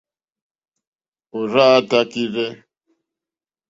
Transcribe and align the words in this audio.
Òrzáā 1.37 1.77
tākírzɛ́. 1.89 2.49